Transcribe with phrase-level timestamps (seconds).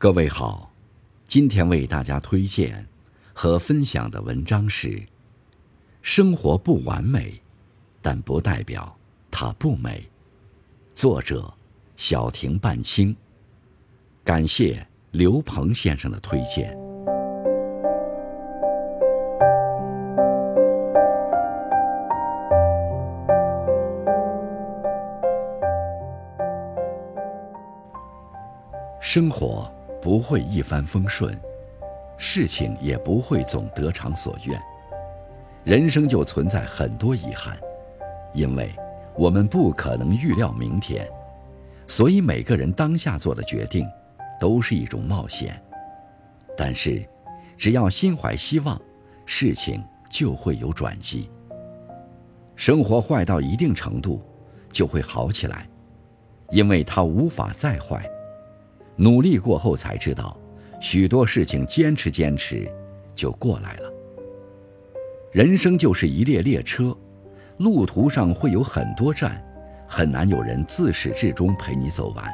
[0.00, 0.70] 各位好，
[1.26, 2.86] 今天为大家推荐
[3.32, 4.90] 和分享的文章是
[6.02, 7.42] 《生活不完美，
[8.00, 8.96] 但不代表
[9.28, 10.08] 它不美》，
[10.94, 11.52] 作者
[11.96, 13.16] 小亭半清。
[14.22, 16.78] 感谢刘鹏先生的推荐。
[29.00, 29.68] 生活。
[30.00, 31.38] 不会一帆风顺，
[32.16, 34.60] 事情也不会总得偿所愿，
[35.64, 37.58] 人生就存在很多遗憾，
[38.32, 38.70] 因为
[39.16, 41.08] 我们不可能预料明天，
[41.86, 43.86] 所以每个人当下做的决定
[44.40, 45.60] 都是一种冒险。
[46.56, 47.04] 但是，
[47.56, 48.80] 只要心怀希望，
[49.26, 51.30] 事情就会有转机。
[52.56, 54.20] 生活坏到一定程度，
[54.72, 55.68] 就会好起来，
[56.50, 58.04] 因为它无法再坏。
[59.00, 60.36] 努力过后才知道，
[60.80, 62.68] 许多事情坚持坚持，
[63.14, 63.92] 就过来了。
[65.30, 66.96] 人生就是一列列车，
[67.58, 69.40] 路途上会有很多站，
[69.86, 72.24] 很难有人自始至终陪你走完。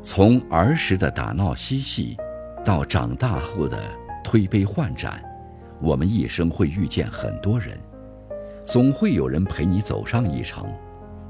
[0.00, 2.16] 从儿时的打闹嬉戏，
[2.64, 3.78] 到长大后的
[4.22, 5.22] 推杯换盏，
[5.82, 7.78] 我们一生会遇见很多人，
[8.64, 10.66] 总会有人陪你走上一程，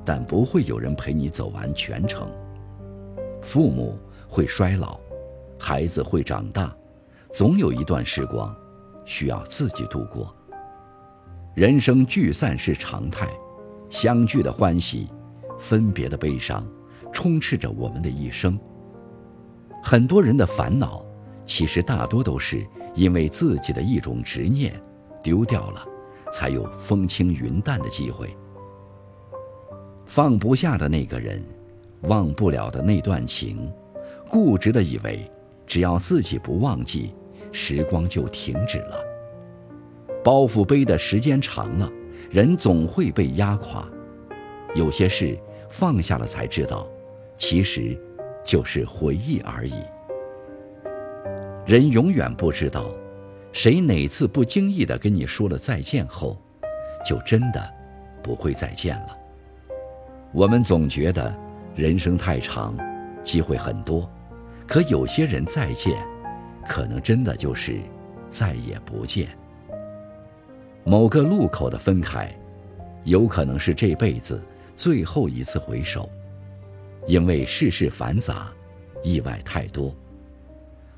[0.05, 2.31] 但不会有人陪你走完全程。
[3.45, 4.99] 父母会衰老，
[5.59, 6.75] 孩子会长大，
[7.31, 8.53] 总有一段时光
[9.05, 10.35] 需要自己度过。
[11.55, 13.29] 人生聚散是常态，
[13.91, 15.09] 相聚的欢喜，
[15.59, 16.67] 分别的悲伤，
[17.13, 18.59] 充斥着我们的一生。
[19.83, 21.05] 很多人的烦恼，
[21.45, 24.75] 其实大多都是因为自己的一种执念
[25.23, 25.87] 丢掉了，
[26.33, 28.35] 才有风轻云淡的机会。
[30.07, 31.45] 放不下的那个人。
[32.07, 33.71] 忘不了的那段情，
[34.29, 35.31] 固执的以为，
[35.67, 37.15] 只要自己不忘记，
[37.53, 38.99] 时光就停止了。
[40.23, 41.91] 包袱背的时间长了，
[42.31, 43.87] 人总会被压垮。
[44.75, 45.39] 有些事
[45.69, 46.87] 放下了才知道，
[47.37, 47.99] 其实
[48.45, 49.75] 就是回忆而已。
[51.67, 52.87] 人永远不知道，
[53.53, 56.37] 谁哪次不经意的跟你说了再见后，
[57.07, 57.63] 就真的
[58.23, 59.17] 不会再见了。
[60.33, 61.44] 我们总觉得。
[61.75, 62.77] 人生太长，
[63.25, 64.09] 机会很多，
[64.67, 65.93] 可有些人再见，
[66.69, 67.81] 可能真的就是
[68.31, 69.29] 再也不见。
[70.85, 72.31] 某个路口的分开，
[73.03, 74.41] 有可能是这辈子
[74.77, 76.09] 最后一次回首，
[77.09, 78.53] 因为世事繁杂，
[79.03, 79.93] 意外太多。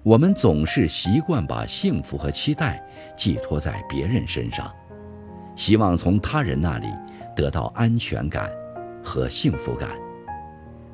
[0.02, 2.86] 我们总是习惯把幸福和期待
[3.16, 4.70] 寄托在别人身上，
[5.56, 6.86] 希望从他人那里
[7.34, 8.50] 得到安全感
[9.02, 9.90] 和幸福感。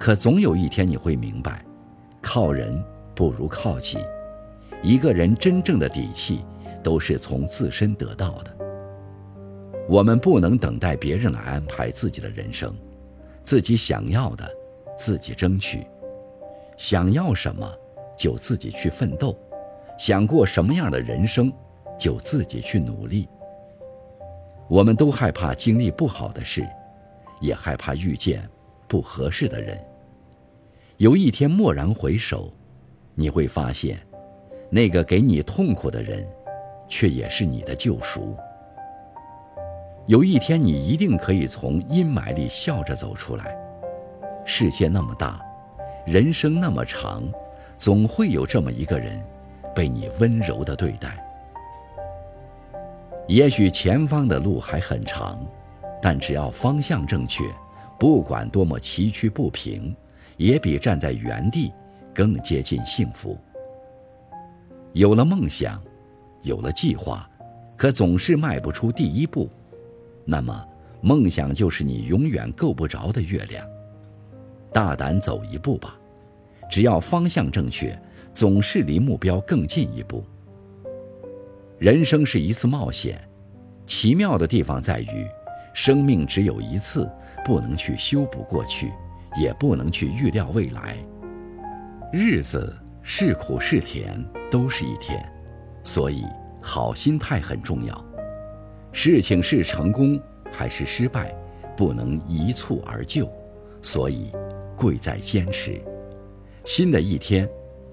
[0.02, 1.64] 可总有一天你会明白，
[2.20, 2.82] 靠人
[3.14, 3.98] 不如靠己。
[4.82, 6.44] 一个人真正的底气，
[6.82, 8.52] 都是从自身得到的。
[9.88, 12.74] 我们不能等待别人来安排自己的人生，
[13.44, 14.44] 自己想要的，
[14.98, 15.86] 自己争取。
[16.76, 17.72] 想要什么，
[18.18, 19.32] 就自己去奋斗；
[19.96, 21.52] 想过什么样的人生，
[21.96, 23.28] 就自己去努力。
[24.66, 26.66] 我们都害怕经历不好的事，
[27.40, 28.42] 也害怕遇见
[28.88, 29.78] 不合适的人。
[30.98, 32.52] 有一天蓦然回首，
[33.14, 33.98] 你会发现，
[34.70, 36.24] 那个给你痛苦的人，
[36.88, 38.36] 却也是你的救赎。
[40.06, 43.56] 有一天你一定可以从阴霾里笑着走出来。
[44.44, 45.40] 世界那么大，
[46.06, 47.22] 人生那么长，
[47.78, 49.20] 总会有这么一个人，
[49.74, 51.16] 被你温柔的对待。
[53.28, 55.40] 也许前方的路还很长，
[56.00, 57.44] 但只要方向正确，
[57.98, 59.94] 不管多么崎岖不平。
[60.42, 61.72] 也比站在原地
[62.12, 63.38] 更接近幸福。
[64.92, 65.80] 有了梦想，
[66.42, 67.30] 有了计划，
[67.76, 69.48] 可总是迈不出第一步，
[70.24, 70.66] 那么
[71.00, 73.64] 梦想就是你永远够不着的月亮。
[74.72, 75.96] 大胆走一步吧，
[76.68, 77.96] 只要方向正确，
[78.34, 80.24] 总是离目标更近一步。
[81.78, 83.16] 人生是一次冒险，
[83.86, 85.24] 奇妙的地方在于，
[85.72, 87.08] 生命只有一次，
[87.44, 88.90] 不能去修补过去。
[89.36, 90.96] 也不能去预料未来，
[92.12, 95.24] 日子是苦是甜都是一天，
[95.82, 96.24] 所以
[96.60, 98.04] 好心态很重要。
[98.92, 100.20] 事情是成功
[100.52, 101.34] 还是失败，
[101.76, 103.26] 不能一蹴而就，
[103.80, 104.30] 所以
[104.76, 105.80] 贵在坚持。
[106.64, 107.48] 新的一天，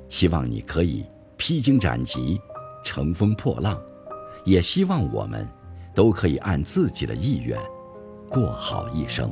[0.09, 1.05] 希望你可以
[1.37, 2.39] 披荆斩棘，
[2.83, 3.81] 乘风破浪，
[4.43, 5.47] 也希望我们
[5.95, 7.57] 都可以按自己的意愿
[8.29, 9.31] 过好一生。